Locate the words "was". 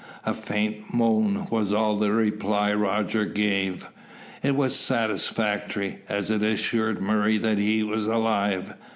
1.51-1.71, 4.55-4.75, 7.83-8.07